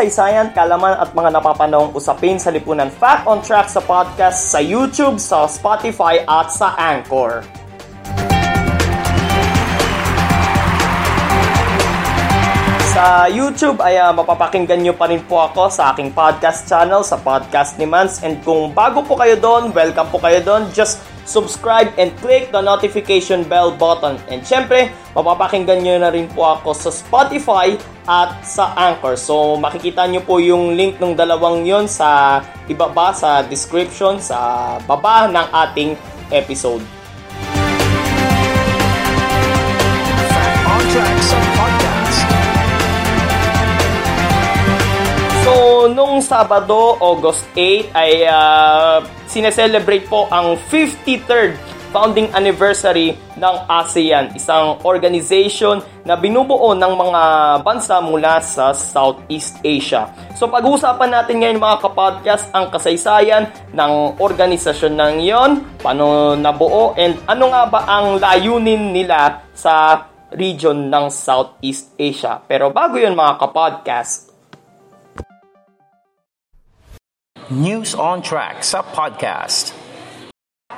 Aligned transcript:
Kasaysayan, 0.00 0.48
kalaman 0.56 0.96
at 0.96 1.12
mga 1.12 1.28
napapanahong 1.28 1.92
usapin 1.92 2.40
sa 2.40 2.48
lipunan 2.48 2.88
Fact 2.88 3.28
on 3.28 3.44
Track 3.44 3.68
sa 3.68 3.84
podcast 3.84 4.48
sa 4.48 4.56
YouTube, 4.56 5.20
sa 5.20 5.44
Spotify 5.44 6.24
at 6.24 6.48
sa 6.48 6.72
Anchor. 6.72 7.44
Sa 12.96 13.28
YouTube 13.28 13.76
ay 13.84 14.00
uh, 14.00 14.16
mapapakinggan 14.16 14.80
nyo 14.80 14.96
pa 14.96 15.04
rin 15.04 15.20
po 15.20 15.44
ako 15.44 15.68
sa 15.68 15.92
aking 15.92 16.16
podcast 16.16 16.64
channel, 16.64 17.04
sa 17.04 17.20
Podcast 17.20 17.76
ni 17.76 17.84
Mans. 17.84 18.24
And 18.24 18.40
kung 18.40 18.72
bago 18.72 19.04
po 19.04 19.20
kayo 19.20 19.36
doon, 19.36 19.68
welcome 19.76 20.08
po 20.08 20.16
kayo 20.16 20.40
doon. 20.40 20.72
Just 20.72 20.96
subscribe 21.24 21.92
and 21.98 22.12
click 22.20 22.52
the 22.52 22.60
notification 22.60 23.44
bell 23.44 23.72
button. 23.74 24.16
And 24.28 24.42
syempre, 24.44 24.92
mapapakinggan 25.12 25.82
nyo 25.82 25.96
na 26.00 26.10
rin 26.12 26.26
po 26.30 26.46
ako 26.46 26.74
sa 26.76 26.90
Spotify 26.90 27.74
at 28.08 28.42
sa 28.42 28.74
Anchor. 28.74 29.14
So 29.14 29.56
makikita 29.60 30.06
nyo 30.08 30.22
po 30.24 30.42
yung 30.42 30.74
link 30.74 30.98
ng 30.98 31.14
dalawang 31.14 31.66
yon 31.66 31.86
sa 31.86 32.40
ibaba 32.66 33.14
sa 33.14 33.44
description 33.44 34.18
sa 34.18 34.78
baba 34.86 35.30
ng 35.30 35.46
ating 35.68 35.94
episode. 36.34 36.82
Fact 40.30 40.62
on 40.66 40.82
Track 40.90 41.18
nung 45.92 46.22
Sabado, 46.22 46.96
August 47.02 47.46
8, 47.54 47.92
ay 47.94 48.24
uh, 48.26 49.02
sineselebrate 49.26 50.06
po 50.06 50.30
ang 50.30 50.58
53rd 50.70 51.80
founding 51.90 52.30
anniversary 52.32 53.18
ng 53.34 53.56
ASEAN, 53.66 54.30
isang 54.38 54.78
organization 54.86 55.82
na 56.06 56.14
binubuo 56.14 56.72
ng 56.72 56.92
mga 56.94 57.22
bansa 57.66 57.98
mula 57.98 58.38
sa 58.38 58.70
Southeast 58.70 59.58
Asia. 59.60 60.06
So 60.38 60.46
pag-uusapan 60.46 61.10
natin 61.10 61.42
ngayon 61.42 61.58
mga 61.58 61.76
kapodcast 61.82 62.46
ang 62.54 62.70
kasaysayan 62.70 63.50
ng 63.74 64.22
organisasyon 64.22 64.94
ng 64.96 65.14
iyon, 65.20 65.50
paano 65.82 66.38
nabuo, 66.38 66.94
and 66.94 67.18
ano 67.26 67.50
nga 67.50 67.62
ba 67.66 67.80
ang 67.84 68.22
layunin 68.22 68.94
nila 68.94 69.42
sa 69.52 70.06
region 70.30 70.86
ng 70.86 71.10
Southeast 71.10 71.90
Asia. 71.98 72.38
Pero 72.46 72.70
bago 72.70 72.96
yun 72.96 73.18
mga 73.18 73.34
kapodcast, 73.34 74.29
News 77.50 77.98
on 77.98 78.22
Track 78.22 78.62
sa 78.62 78.78
podcast. 78.78 79.74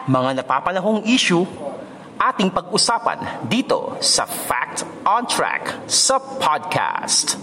Mga 0.09 0.41
napapanahong 0.41 1.05
issue, 1.05 1.45
ating 2.17 2.48
pag-usapan 2.48 3.45
dito 3.45 4.01
sa 4.01 4.25
Fact 4.25 4.81
on 5.05 5.28
Track 5.28 5.84
sa 5.84 6.17
podcast. 6.17 7.37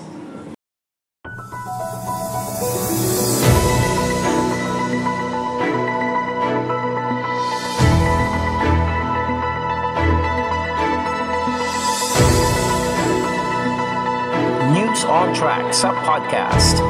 News 14.73 15.05
on 15.05 15.29
Track 15.37 15.69
sa 15.69 15.93
podcast. 16.01 16.81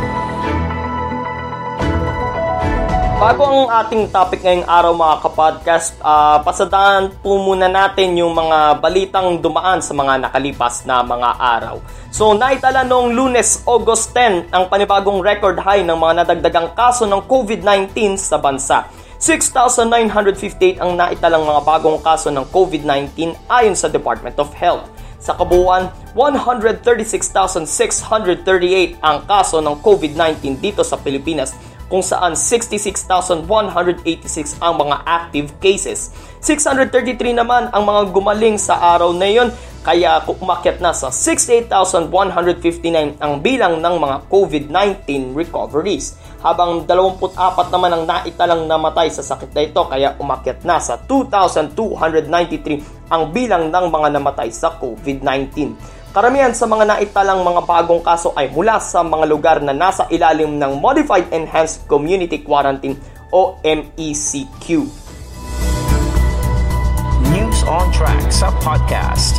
Bago 3.19 3.43
ang 3.43 3.67
ating 3.67 4.15
topic 4.15 4.39
ngayong 4.47 4.63
araw 4.63 4.95
mga 4.95 5.15
kapodcast, 5.19 5.99
uh, 5.99 6.39
pasadaan 6.39 7.11
po 7.19 7.35
muna 7.35 7.67
natin 7.67 8.15
yung 8.15 8.31
mga 8.31 8.79
balitang 8.79 9.43
dumaan 9.43 9.83
sa 9.83 9.91
mga 9.91 10.23
nakalipas 10.23 10.87
na 10.87 11.03
mga 11.03 11.35
araw. 11.35 11.83
So 12.15 12.31
naitala 12.31 12.87
noong 12.87 13.11
lunes, 13.11 13.59
August 13.67 14.15
10, 14.15 14.55
ang 14.55 14.71
panibagong 14.71 15.19
record 15.19 15.59
high 15.59 15.83
ng 15.83 15.99
mga 15.99 16.23
nadagdagang 16.23 16.71
kaso 16.71 17.03
ng 17.11 17.27
COVID-19 17.27 18.15
sa 18.15 18.39
bansa. 18.39 18.87
6,958 19.19 20.79
ang 20.79 20.95
naitalang 20.95 21.43
mga 21.43 21.61
bagong 21.67 21.99
kaso 21.99 22.31
ng 22.31 22.47
COVID-19 22.47 23.35
ayon 23.51 23.75
sa 23.75 23.91
Department 23.91 24.39
of 24.39 24.47
Health. 24.55 24.87
Sa 25.19 25.35
kabuuan, 25.35 25.91
136,638 26.15 27.67
ang 29.03 29.27
kaso 29.27 29.59
ng 29.59 29.75
COVID-19 29.83 30.63
dito 30.63 30.87
sa 30.87 30.95
Pilipinas 30.95 31.51
kung 31.89 32.05
saan 32.05 32.37
66,186 32.37 33.49
ang 34.61 34.77
mga 34.77 35.01
active 35.03 35.49
cases. 35.57 36.13
633 36.39 37.35
naman 37.35 37.67
ang 37.73 37.83
mga 37.83 38.15
gumaling 38.15 38.55
sa 38.55 38.79
araw 38.95 39.11
na 39.11 39.27
iyon 39.27 39.51
kaya 39.79 40.19
umakyat 40.27 40.83
na 40.83 40.91
sa 40.93 41.09
68,159 41.09 43.17
ang 43.17 43.41
bilang 43.41 43.81
ng 43.81 43.95
mga 43.97 44.29
COVID-19 44.29 45.33
recoveries. 45.33 46.13
Habang 46.39 46.87
24 46.87 47.73
naman 47.73 47.91
ang 47.91 48.07
naitalang 48.07 48.63
namatay 48.69 49.11
sa 49.11 49.25
sakit 49.25 49.51
na 49.51 49.61
ito 49.65 49.81
kaya 49.87 50.15
umakyat 50.19 50.63
na 50.63 50.79
sa 50.79 50.95
2,293 51.03 53.09
ang 53.09 53.33
bilang 53.33 53.73
ng 53.73 53.85
mga 53.89 54.09
namatay 54.19 54.53
sa 54.53 54.69
COVID-19. 54.77 55.73
Karamihan 56.09 56.57
sa 56.57 56.65
mga 56.65 56.89
naitalang 56.89 57.45
mga 57.45 57.69
bagong 57.69 58.01
kaso 58.01 58.33
ay 58.33 58.49
mula 58.49 58.81
sa 58.81 59.05
mga 59.05 59.25
lugar 59.29 59.57
na 59.61 59.77
nasa 59.77 60.09
ilalim 60.09 60.57
ng 60.57 60.81
Modified 60.81 61.29
Enhanced 61.29 61.85
Community 61.85 62.41
Quarantine 62.41 62.97
o 63.29 63.61
MECQ. 63.61 64.89
News 67.29 67.59
on 67.69 67.93
Track 67.93 68.25
sa 68.33 68.49
podcast. 68.57 69.37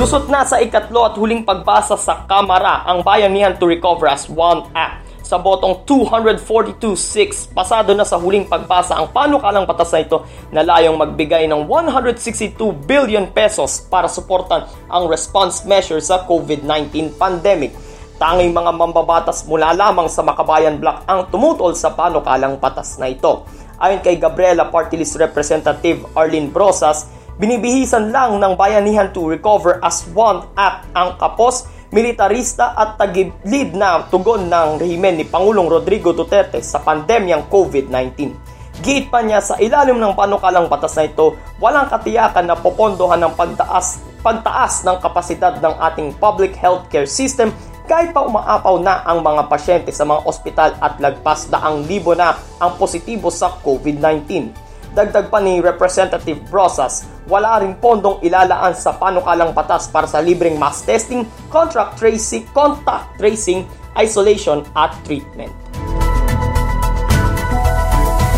Lusot 0.00 0.32
na 0.32 0.48
sa 0.48 0.64
ikatlo 0.64 1.12
at 1.12 1.14
huling 1.20 1.44
pagbasa 1.44 2.00
sa 2.00 2.24
Kamara 2.24 2.88
ang 2.88 3.04
Bayanihan 3.04 3.52
to 3.60 3.68
Recover 3.68 4.08
as 4.08 4.32
One 4.32 4.64
Act 4.72 5.05
sa 5.26 5.42
botong 5.42 5.82
242-6. 5.82 7.50
Pasado 7.50 7.98
na 7.98 8.06
sa 8.06 8.14
huling 8.14 8.46
pagbasa 8.46 8.94
ang 8.94 9.10
panukalang 9.10 9.66
batas 9.66 9.90
na 9.90 10.06
ito 10.06 10.22
na 10.54 10.62
layong 10.62 10.94
magbigay 10.94 11.50
ng 11.50 11.66
162 11.66 12.54
billion 12.86 13.26
pesos 13.26 13.82
para 13.90 14.06
suportan 14.06 14.70
ang 14.86 15.10
response 15.10 15.66
measure 15.66 15.98
sa 15.98 16.22
COVID-19 16.22 17.18
pandemic. 17.18 17.74
Tanging 18.22 18.54
mga 18.54 18.70
mambabatas 18.70 19.42
mula 19.50 19.74
lamang 19.74 20.06
sa 20.06 20.22
Makabayan 20.22 20.78
Block 20.78 21.02
ang 21.10 21.26
tumutol 21.26 21.74
sa 21.74 21.90
panukalang 21.90 22.62
batas 22.62 22.94
na 22.96 23.10
ito. 23.10 23.42
Ayon 23.82 24.00
kay 24.00 24.16
Gabriela 24.16 24.70
Party 24.70 24.96
List 24.96 25.18
Representative 25.20 26.06
Arlene 26.16 26.48
Brosas, 26.48 27.10
binibihisan 27.36 28.08
lang 28.08 28.40
ng 28.40 28.56
Bayanihan 28.56 29.12
to 29.12 29.28
Recover 29.28 29.82
as 29.84 30.06
One 30.16 30.48
Act 30.56 30.88
ang 30.96 31.20
kapos 31.20 31.68
militarista 31.96 32.76
at 32.76 33.00
tagilid 33.00 33.72
na 33.72 34.04
tugon 34.12 34.52
ng 34.52 34.76
rehimen 34.76 35.16
ni 35.16 35.24
Pangulong 35.24 35.64
Rodrigo 35.64 36.12
Duterte 36.12 36.60
sa 36.60 36.84
pandemyang 36.84 37.48
COVID-19. 37.48 38.36
Giit 38.84 39.08
pa 39.08 39.24
niya 39.24 39.40
sa 39.40 39.56
ilalim 39.56 39.96
ng 39.96 40.12
panukalang 40.12 40.68
batas 40.68 40.92
na 41.00 41.08
ito, 41.08 41.32
walang 41.56 41.88
katiyakan 41.88 42.44
na 42.44 42.52
popondohan 42.52 43.16
ng 43.24 43.32
pagtaas, 43.32 44.04
pagtaas 44.20 44.84
ng 44.84 45.00
kapasidad 45.00 45.56
ng 45.56 45.72
ating 45.80 46.12
public 46.20 46.52
healthcare 46.60 47.08
system 47.08 47.48
kahit 47.88 48.12
pa 48.12 48.28
umaapaw 48.28 48.76
na 48.76 49.00
ang 49.08 49.24
mga 49.24 49.48
pasyente 49.48 49.88
sa 49.88 50.04
mga 50.04 50.20
ospital 50.28 50.76
at 50.76 51.00
lagpas 51.00 51.48
daang 51.48 51.88
libo 51.88 52.12
na 52.12 52.36
ang 52.60 52.76
positibo 52.76 53.32
sa 53.32 53.56
COVID-19. 53.64 54.52
Dagdag 54.92 55.32
pa 55.32 55.40
ni 55.40 55.64
Representative 55.64 56.44
Brosas, 56.52 57.08
wala 57.26 57.58
rin 57.62 57.74
pondong 57.82 58.22
ilalaan 58.22 58.72
sa 58.72 58.94
panukalang 58.94 59.50
batas 59.50 59.90
para 59.90 60.06
sa 60.06 60.22
libreng 60.22 60.54
mass 60.56 60.86
testing, 60.86 61.26
contract 61.50 61.98
tracing, 61.98 62.46
contact 62.54 63.18
tracing, 63.18 63.66
isolation 63.98 64.62
at 64.78 64.94
treatment. 65.02 65.50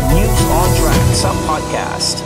News 0.09 0.39
on 0.49 0.69
Track 0.81 1.05
sa 1.13 1.29
podcast. 1.45 2.17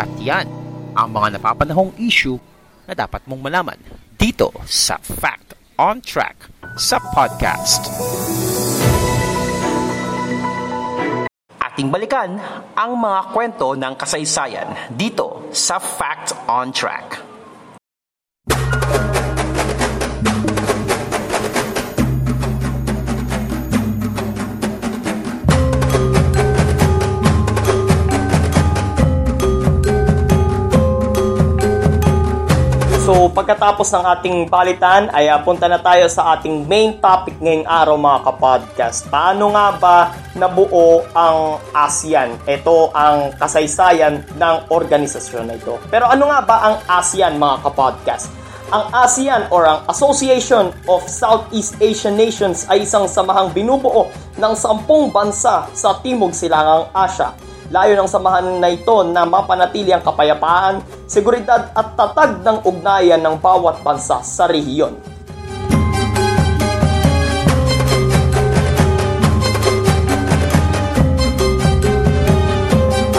At 0.00 0.10
yan 0.18 0.48
ang 0.96 1.08
mga 1.12 1.38
napapanahong 1.38 1.92
issue 2.00 2.40
na 2.88 2.96
dapat 2.96 3.20
mong 3.28 3.44
malaman 3.44 3.78
dito 4.16 4.48
sa 4.64 4.96
Fact 4.96 5.56
on 5.76 6.00
Track 6.00 6.48
sa 6.80 6.96
podcast 7.12 7.84
Ating 11.74 11.90
balikan 11.90 12.38
ang 12.78 12.94
mga 12.94 13.34
kwento 13.34 13.74
ng 13.74 13.98
kasaysayan 13.98 14.94
dito 14.94 15.50
sa 15.50 15.82
Fact 15.82 16.46
on 16.46 16.70
Track. 16.70 17.33
Pagkatapos 33.34 33.90
ng 33.90 34.04
ating 34.14 34.36
balitan 34.46 35.10
ay 35.10 35.26
uh, 35.26 35.42
punta 35.42 35.66
na 35.66 35.82
tayo 35.82 36.06
sa 36.06 36.38
ating 36.38 36.70
main 36.70 37.02
topic 37.02 37.34
ngayong 37.42 37.66
araw 37.66 37.98
mga 37.98 38.20
kapodcast. 38.30 39.10
Paano 39.10 39.50
nga 39.50 39.74
ba 39.74 39.96
nabuo 40.38 41.02
ang 41.10 41.58
ASEAN? 41.74 42.38
Ito 42.46 42.94
ang 42.94 43.34
kasaysayan 43.34 44.22
ng 44.38 44.56
organisasyon 44.70 45.50
na 45.50 45.58
ito. 45.58 45.82
Pero 45.90 46.06
ano 46.06 46.30
nga 46.30 46.40
ba 46.46 46.56
ang 46.62 46.76
ASEAN 46.86 47.34
mga 47.34 47.66
kapodcast? 47.66 48.30
Ang 48.70 48.86
ASEAN 48.94 49.50
or 49.50 49.66
ang 49.66 49.82
Association 49.90 50.70
of 50.86 51.02
Southeast 51.10 51.74
Asian 51.82 52.14
Nations 52.14 52.64
ay 52.70 52.86
isang 52.86 53.10
samahang 53.10 53.50
binubuo 53.50 54.14
ng 54.38 54.54
sampung 54.54 55.10
bansa 55.10 55.66
sa 55.74 55.98
Timog 56.00 56.32
Silangang 56.32 56.86
Asya 56.94 57.34
Layo 57.74 57.98
ng 57.98 58.06
samahan 58.06 58.62
na 58.62 58.70
ito 58.70 59.02
na 59.10 59.26
mapanatili 59.26 59.90
ang 59.90 59.98
kapayapaan, 59.98 60.78
seguridad 61.10 61.74
at 61.74 61.98
tatag 61.98 62.38
ng 62.46 62.62
ugnayan 62.62 63.18
ng 63.18 63.34
bawat 63.42 63.82
bansa 63.82 64.22
sa 64.22 64.46
rehiyon. 64.46 64.94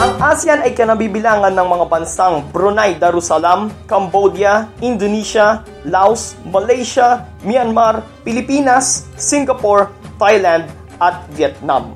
Ang 0.00 0.12
ASEAN 0.24 0.64
ay 0.64 0.72
kanabibilangan 0.72 1.52
ng 1.52 1.68
mga 1.76 1.84
bansang 1.92 2.40
Brunei 2.48 2.96
Darussalam, 2.96 3.68
Cambodia, 3.84 4.72
Indonesia, 4.80 5.60
Laos, 5.84 6.32
Malaysia, 6.48 7.28
Myanmar, 7.44 8.00
Pilipinas, 8.24 9.04
Singapore, 9.20 9.92
Thailand 10.16 10.64
at 10.96 11.28
Vietnam. 11.36 11.92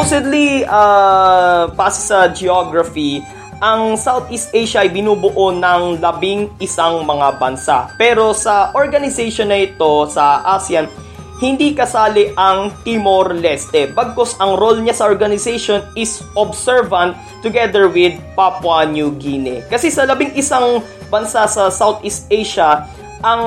Supposedly, 0.00 0.64
uh, 0.64 1.68
base 1.76 2.08
sa 2.08 2.32
geography, 2.32 3.20
ang 3.60 4.00
Southeast 4.00 4.48
Asia 4.56 4.80
ay 4.80 4.88
binubuo 4.88 5.52
ng 5.52 6.00
labing 6.00 6.48
isang 6.56 7.04
mga 7.04 7.36
bansa. 7.36 7.92
Pero 8.00 8.32
sa 8.32 8.72
organization 8.72 9.52
na 9.52 9.60
ito, 9.60 10.08
sa 10.08 10.40
ASEAN, 10.56 10.88
hindi 11.44 11.76
kasali 11.76 12.32
ang 12.32 12.72
Timor-Leste. 12.80 13.92
Bagkus 13.92 14.40
ang 14.40 14.56
role 14.56 14.80
niya 14.80 14.96
sa 14.96 15.04
organization 15.04 15.84
is 15.92 16.24
observant 16.32 17.12
together 17.44 17.84
with 17.84 18.16
Papua 18.32 18.88
New 18.88 19.12
Guinea. 19.20 19.68
Kasi 19.68 19.92
sa 19.92 20.08
labing 20.08 20.32
isang 20.32 20.80
bansa 21.12 21.44
sa 21.44 21.68
Southeast 21.68 22.24
Asia, 22.32 22.88
ang 23.20 23.42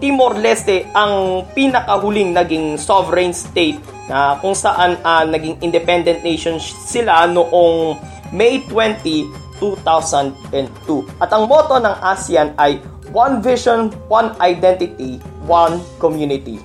Timor-Leste 0.00 0.88
ang 0.96 1.44
pinakahuling 1.52 2.32
naging 2.32 2.80
sovereign 2.80 3.36
state 3.36 3.80
na 4.08 4.40
kung 4.40 4.56
saan 4.56 4.96
uh, 5.04 5.24
naging 5.28 5.60
independent 5.60 6.24
nation 6.24 6.56
sila 6.60 7.28
noong 7.28 7.96
May 8.32 8.64
20, 8.68 9.28
2002. 9.60 11.20
At 11.20 11.32
ang 11.32 11.48
motto 11.48 11.76
ng 11.76 11.96
ASEAN 12.04 12.56
ay 12.56 12.80
One 13.12 13.40
Vision, 13.40 13.92
One 14.08 14.36
Identity, 14.40 15.20
One 15.48 15.80
Community. 15.96 16.60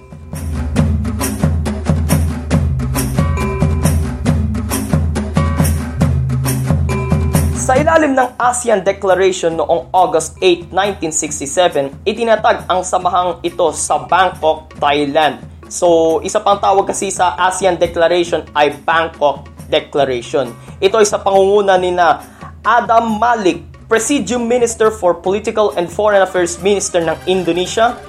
Ilalim 7.84 8.16
ng 8.16 8.40
ASEAN 8.40 8.80
Declaration 8.80 9.60
noong 9.60 9.92
August 9.92 10.40
8, 10.40 10.72
1967, 10.72 12.08
itinatag 12.08 12.64
ang 12.72 12.80
samahang 12.80 13.44
ito 13.44 13.76
sa 13.76 14.08
Bangkok, 14.08 14.72
Thailand. 14.80 15.44
So, 15.68 16.24
isa 16.24 16.40
pang 16.40 16.64
tawag 16.64 16.88
kasi 16.88 17.12
sa 17.12 17.36
ASEAN 17.36 17.76
Declaration 17.76 18.48
ay 18.56 18.72
Bangkok 18.88 19.52
Declaration. 19.68 20.56
Ito 20.80 21.04
ay 21.04 21.08
sa 21.12 21.20
pangunguna 21.20 21.76
ni 21.76 21.92
na 21.92 22.24
Adam 22.64 23.20
Malik, 23.20 23.60
Presidium 23.92 24.48
Minister 24.48 24.88
for 24.88 25.20
Political 25.20 25.76
and 25.76 25.92
Foreign 25.92 26.24
Affairs 26.24 26.64
Minister 26.64 27.04
ng 27.04 27.20
Indonesia, 27.28 28.00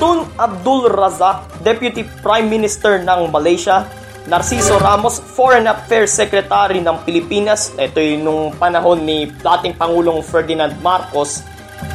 Tun 0.00 0.24
Abdul 0.40 0.88
Razak, 0.88 1.60
Deputy 1.60 2.00
Prime 2.24 2.48
Minister 2.48 3.04
ng 3.04 3.28
Malaysia, 3.28 3.84
Narciso 4.28 4.76
Ramos, 4.76 5.24
Foreign 5.24 5.64
Affairs 5.64 6.12
Secretary 6.12 6.84
ng 6.84 7.00
Pilipinas. 7.08 7.72
Ito 7.80 7.96
yung 7.96 8.22
nung 8.28 8.44
panahon 8.60 9.00
ni 9.08 9.32
dating 9.32 9.72
Pangulong 9.72 10.20
Ferdinand 10.20 10.76
Marcos. 10.84 11.40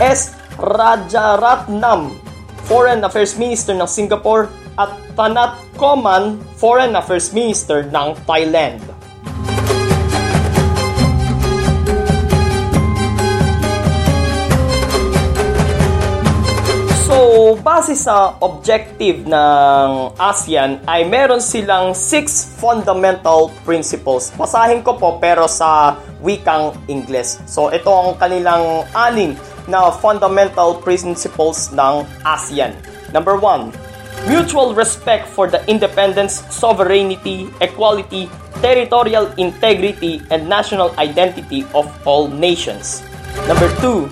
S. 0.02 0.34
Rajaratnam, 0.58 2.18
Foreign 2.66 3.06
Affairs 3.06 3.38
Minister 3.38 3.78
ng 3.78 3.86
Singapore. 3.86 4.50
At 4.82 4.98
Tanat 5.14 5.62
Koman, 5.78 6.42
Foreign 6.58 6.98
Affairs 6.98 7.30
Minister 7.38 7.86
ng 7.86 8.18
Thailand. 8.26 8.82
Base 17.34 17.98
sa 17.98 18.38
objective 18.46 19.26
ng 19.26 19.90
ASEAN 20.22 20.86
ay 20.86 21.02
meron 21.10 21.42
silang 21.42 21.98
six 21.98 22.46
fundamental 22.62 23.50
principles. 23.66 24.30
Basahin 24.38 24.86
ko 24.86 24.94
po 25.02 25.18
pero 25.18 25.50
sa 25.50 25.98
wikang 26.22 26.78
Ingles. 26.86 27.42
So, 27.50 27.74
ito 27.74 27.90
ang 27.90 28.22
kanilang 28.22 28.86
anim 28.94 29.34
na 29.66 29.90
fundamental 29.90 30.78
principles 30.78 31.74
ng 31.74 32.06
ASEAN. 32.22 32.78
Number 33.10 33.34
one, 33.34 33.74
mutual 34.30 34.78
respect 34.78 35.26
for 35.26 35.50
the 35.50 35.66
independence, 35.66 36.46
sovereignty, 36.54 37.50
equality, 37.66 38.30
territorial 38.62 39.26
integrity, 39.42 40.22
and 40.30 40.46
national 40.46 40.94
identity 41.02 41.66
of 41.74 41.90
all 42.06 42.30
nations. 42.30 43.02
Number 43.50 43.74
two, 43.82 44.06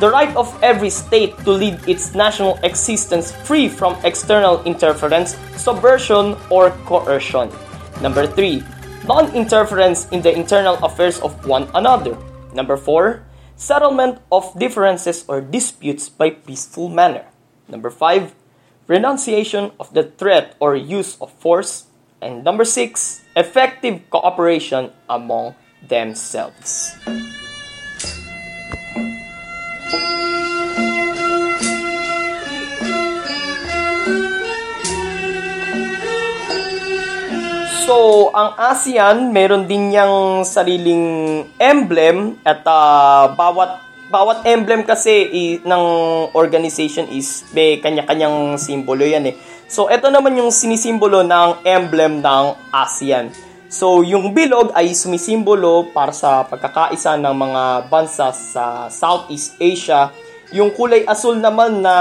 the 0.00 0.10
right 0.10 0.34
of 0.36 0.50
every 0.62 0.90
state 0.90 1.36
to 1.44 1.52
lead 1.52 1.78
its 1.88 2.14
national 2.14 2.58
existence 2.62 3.30
free 3.30 3.68
from 3.68 3.96
external 4.04 4.62
interference, 4.64 5.36
subversion, 5.56 6.36
or 6.50 6.70
coercion. 6.84 7.50
Number 8.02 8.26
3. 8.26 8.62
Non-interference 9.06 10.08
in 10.10 10.22
the 10.22 10.34
internal 10.34 10.74
affairs 10.82 11.20
of 11.20 11.46
one 11.46 11.68
another. 11.74 12.16
Number 12.54 12.76
4. 12.76 13.22
Settlement 13.56 14.18
of 14.32 14.58
differences 14.58 15.24
or 15.28 15.40
disputes 15.40 16.08
by 16.08 16.30
peaceful 16.30 16.88
manner. 16.88 17.26
Number 17.68 17.90
5. 17.90 18.34
Renunciation 18.88 19.70
of 19.78 19.92
the 19.94 20.04
threat 20.04 20.56
or 20.58 20.74
use 20.74 21.16
of 21.20 21.30
force. 21.38 21.86
And 22.20 22.42
number 22.42 22.64
6. 22.64 23.22
Effective 23.36 24.10
cooperation 24.10 24.90
among 25.08 25.54
themselves. 25.86 26.96
So, 37.84 38.32
ang 38.32 38.56
ASEAN, 38.56 39.28
meron 39.28 39.68
din 39.68 39.92
niyang 39.92 40.40
sariling 40.40 41.04
emblem 41.60 42.40
at 42.40 42.64
uh, 42.64 43.28
bawat 43.36 43.84
bawat 44.08 44.40
emblem 44.48 44.88
kasi 44.88 45.28
i, 45.28 45.44
ng 45.60 45.84
organization 46.32 47.04
is 47.12 47.44
may 47.52 47.84
kanya-kanyang 47.84 48.56
simbolo 48.56 49.04
yan 49.04 49.28
eh. 49.28 49.36
So, 49.68 49.92
ito 49.92 50.08
naman 50.08 50.32
yung 50.32 50.48
sinisimbolo 50.48 51.28
ng 51.28 51.60
emblem 51.68 52.24
ng 52.24 52.44
ASEAN. 52.72 53.28
So, 53.68 54.00
yung 54.00 54.32
bilog 54.32 54.72
ay 54.72 54.96
sumisimbolo 54.96 55.92
para 55.92 56.16
sa 56.16 56.48
pagkakaisa 56.48 57.20
ng 57.20 57.36
mga 57.36 57.62
bansa 57.92 58.32
sa 58.32 58.88
Southeast 58.88 59.60
Asia. 59.60 60.08
Yung 60.56 60.72
kulay 60.72 61.04
asul 61.04 61.36
naman 61.36 61.84
na 61.84 61.94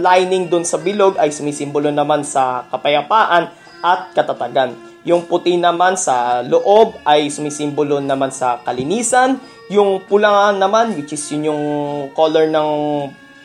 lining 0.00 0.48
doon 0.48 0.64
sa 0.64 0.80
bilog 0.80 1.20
ay 1.20 1.28
sumisimbolo 1.28 1.92
naman 1.92 2.24
sa 2.24 2.64
kapayapaan 2.72 3.52
at 3.84 4.16
katatagan. 4.16 4.95
Yung 5.06 5.30
puti 5.30 5.54
naman 5.54 5.94
sa 5.94 6.42
loob 6.42 6.98
ay 7.06 7.30
sumisimbolo 7.30 8.02
naman 8.02 8.34
sa 8.34 8.58
kalinisan. 8.66 9.38
Yung 9.70 10.02
pula 10.02 10.50
naman, 10.50 10.98
which 10.98 11.14
is 11.14 11.22
yun 11.30 11.54
yung 11.54 11.62
color 12.10 12.50
ng 12.50 12.70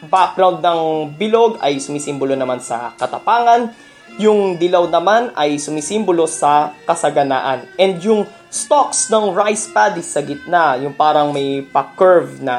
background 0.10 0.66
ng 0.66 0.82
bilog 1.22 1.62
ay 1.62 1.78
sumisimbolo 1.78 2.34
naman 2.34 2.58
sa 2.58 2.98
katapangan. 2.98 3.70
Yung 4.18 4.58
dilaw 4.58 4.90
naman 4.90 5.30
ay 5.38 5.62
sumisimbolo 5.62 6.26
sa 6.26 6.74
kasaganaan. 6.90 7.70
And 7.78 8.02
yung 8.02 8.26
stalks 8.50 9.14
ng 9.14 9.32
rice 9.32 9.70
paddy 9.70 10.02
sa 10.02 10.26
gitna, 10.26 10.82
yung 10.82 10.98
parang 10.98 11.30
may 11.30 11.62
pa-curve 11.62 12.42
na 12.42 12.58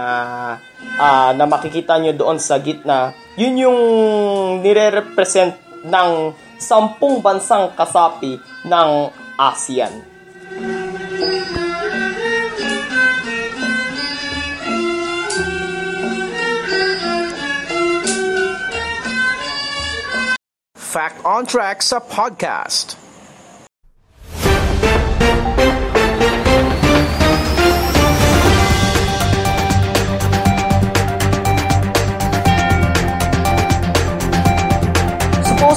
uh, 0.96 1.30
na 1.34 1.44
makikita 1.44 1.98
nyo 1.98 2.14
doon 2.14 2.38
sa 2.38 2.56
gitna, 2.62 3.12
yun 3.34 3.66
yung 3.66 3.78
nire-represent 4.62 5.58
ng 5.84 6.10
sampung 6.62 7.18
bansang 7.18 7.74
kasapi 7.74 8.38
ng 8.62 8.90
ASEAN. 9.34 9.90
Fact 20.78 21.24
on 21.26 21.48
Track 21.48 21.82
sa 21.82 21.98
podcast. 21.98 23.01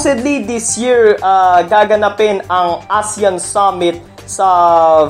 Supposedly 0.05 0.45
this 0.45 0.77
year 0.77 1.17
uh, 1.17 1.65
gaganapin 1.65 2.45
ang 2.45 2.85
ASEAN 2.93 3.41
Summit 3.41 3.97
sa 4.29 4.45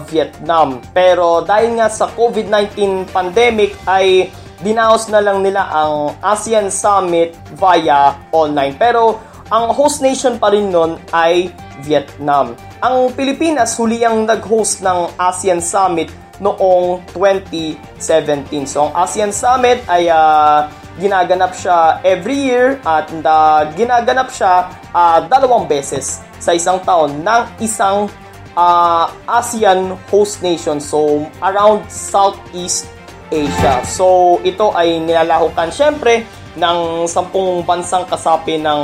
Vietnam. 0.08 0.80
Pero 0.96 1.44
dahil 1.44 1.75
nga 1.75 1.92
sa 1.92 2.08
COVID-19 2.16 3.04
pandemic 3.12 3.75
ay 3.92 4.32
dinaos 4.64 5.12
na 5.12 5.20
lang 5.20 5.44
nila 5.44 5.68
ang 5.68 6.16
ASEAN 6.24 6.72
Summit 6.72 7.36
via 7.60 8.16
online. 8.32 8.80
Pero 8.80 9.20
ang 9.52 9.75
host 9.75 10.00
nation 10.00 10.40
pa 10.40 10.56
rin 10.56 10.72
nun 10.72 10.96
ay 11.12 11.52
Vietnam. 11.84 12.56
Ang 12.80 13.12
Pilipinas 13.20 13.75
huli 13.75 14.00
ang 14.00 14.24
nag-host 14.24 14.80
ng 14.80 15.12
ASEAN 15.20 15.60
Summit 15.60 16.08
noong 16.40 17.04
2017. 17.12 18.64
So 18.64 18.88
ang 18.88 19.04
ASEAN 19.04 19.36
Summit 19.36 19.84
ay 19.92 20.08
uh, 20.08 20.72
ginaganap 20.96 21.52
siya 21.56 22.00
every 22.08 22.40
year 22.48 22.80
at 22.88 23.12
uh, 23.12 23.68
ginaganap 23.75 24.32
siya 24.32 24.72
uh, 24.96 25.20
dalawang 25.28 25.68
beses 25.68 26.24
sa 26.40 26.56
isang 26.56 26.80
taon 26.84 27.20
ng 27.24 27.42
isang 27.60 28.08
uh, 28.56 29.12
ASEAN 29.28 30.00
host 30.08 30.40
nation. 30.40 30.80
So 30.80 31.28
around 31.44 31.88
Southeast 31.92 32.88
Asia. 33.30 33.84
So 33.84 34.40
ito 34.48 34.72
ay 34.72 35.04
nilalahukan 35.04 35.70
syempre 35.70 36.24
ng 36.56 37.04
sampung 37.12 37.68
bansang 37.68 38.08
kasapi 38.08 38.64
ng 38.64 38.82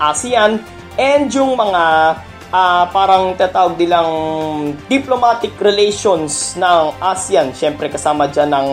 ASEAN 0.00 0.64
and 0.96 1.28
yung 1.28 1.54
mga 1.54 2.16
uh, 2.52 2.84
parang 2.88 3.36
tatawag 3.36 3.76
nilang 3.76 4.10
diplomatic 4.88 5.52
relations 5.60 6.56
ng 6.56 6.96
ASEAN. 6.98 7.52
Siyempre 7.52 7.92
kasama 7.92 8.28
dyan 8.28 8.52
ng 8.52 8.68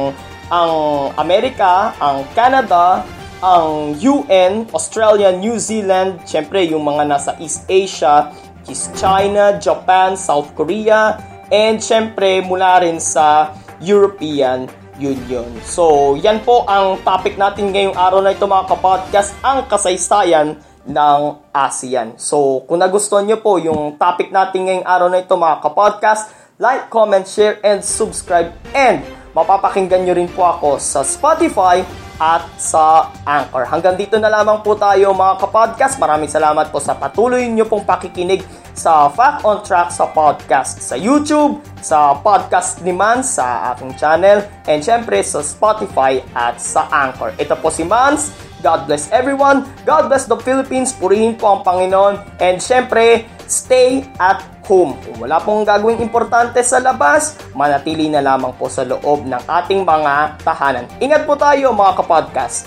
ang 0.50 0.74
Amerika, 1.18 1.96
ang 1.98 2.26
Canada, 2.38 3.02
ang 3.42 3.98
UN, 3.98 4.70
Australia, 4.74 5.34
New 5.34 5.58
Zealand, 5.58 6.22
siyempre 6.26 6.66
yung 6.70 6.86
mga 6.86 7.04
nasa 7.06 7.32
East 7.42 7.66
Asia, 7.70 8.34
is 8.66 8.90
China, 8.98 9.58
Japan, 9.62 10.18
South 10.18 10.54
Korea, 10.58 11.18
and 11.54 11.78
siyempre 11.78 12.42
mula 12.42 12.82
rin 12.82 12.98
sa 12.98 13.54
European 13.82 14.66
Union. 14.98 15.46
So, 15.62 16.16
yan 16.18 16.42
po 16.42 16.66
ang 16.66 17.04
topic 17.04 17.36
natin 17.36 17.70
ngayong 17.70 17.94
araw 17.94 18.24
na 18.24 18.34
ito 18.34 18.48
mga 18.48 18.66
kapodcast, 18.72 19.38
ang 19.46 19.68
kasaysayan 19.70 20.58
ng 20.86 21.20
ASEAN. 21.52 22.16
So, 22.22 22.64
kung 22.70 22.80
nagustuhan 22.80 23.26
nyo 23.26 23.42
po 23.42 23.58
yung 23.58 23.98
topic 23.98 24.30
natin 24.30 24.70
ngayong 24.70 24.88
araw 24.88 25.08
na 25.10 25.22
ito 25.22 25.34
mga 25.36 25.58
kapodcast, 25.62 26.32
like, 26.62 26.88
comment, 26.88 27.28
share, 27.28 27.60
and 27.66 27.84
subscribe. 27.84 28.56
And 28.72 29.04
mapapakinggan 29.36 30.08
nyo 30.08 30.16
rin 30.16 30.32
po 30.32 30.48
ako 30.48 30.80
sa 30.80 31.04
Spotify 31.04 31.84
at 32.16 32.48
sa 32.56 33.12
Anchor. 33.28 33.68
Hanggang 33.68 34.00
dito 34.00 34.16
na 34.16 34.32
lamang 34.32 34.64
po 34.64 34.80
tayo 34.80 35.12
mga 35.12 35.36
kapodcast. 35.44 36.00
Maraming 36.00 36.32
salamat 36.32 36.72
po 36.72 36.80
sa 36.80 36.96
patuloy 36.96 37.44
nyo 37.52 37.68
pong 37.68 37.84
pakikinig 37.84 38.40
sa 38.72 39.12
Fact 39.12 39.44
on 39.44 39.60
Track 39.60 39.92
sa 39.92 40.08
podcast 40.08 40.80
sa 40.80 40.96
YouTube, 40.96 41.60
sa 41.84 42.16
podcast 42.16 42.80
ni 42.88 42.96
Mans 42.96 43.36
sa 43.36 43.76
aking 43.76 44.00
channel, 44.00 44.48
and 44.72 44.80
syempre 44.80 45.20
sa 45.20 45.44
Spotify 45.44 46.24
at 46.32 46.56
sa 46.56 46.88
Anchor. 46.88 47.36
Ito 47.36 47.60
po 47.60 47.68
si 47.68 47.84
Mans. 47.84 48.32
God 48.64 48.90
bless 48.90 49.12
everyone. 49.14 49.68
God 49.86 50.10
bless 50.10 50.26
the 50.26 50.40
Philippines. 50.42 50.90
Purihin 50.96 51.38
po 51.38 51.54
ang 51.54 51.62
Panginoon. 51.62 52.18
And 52.42 52.58
syempre, 52.58 53.30
stay 53.46 54.08
at 54.18 54.42
home. 54.64 54.98
Kung 55.06 55.28
wala 55.28 55.38
pong 55.44 55.68
gagawing 55.68 56.02
importante 56.02 56.64
sa 56.64 56.82
labas, 56.82 57.38
manatili 57.54 58.10
na 58.10 58.24
lamang 58.24 58.56
po 58.58 58.72
sa 58.72 58.88
loob 58.88 59.28
ng 59.28 59.44
ating 59.46 59.86
mga 59.86 60.42
tahanan. 60.42 60.86
Ingat 61.04 61.28
po 61.28 61.38
tayo 61.38 61.76
mga 61.76 61.94
kapodcast. 62.00 62.66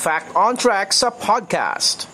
Fact 0.00 0.32
on 0.32 0.56
Track 0.56 0.96
sa 0.96 1.12
podcast. 1.12 2.09